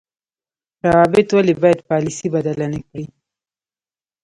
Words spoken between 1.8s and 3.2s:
پالیسي بدله نکړي؟